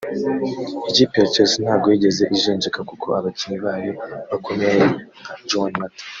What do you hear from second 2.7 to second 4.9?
kuko abakinnyi bayo bakomeye